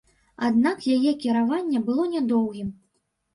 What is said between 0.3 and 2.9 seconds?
Аднак яе кіраванне было нядоўгім.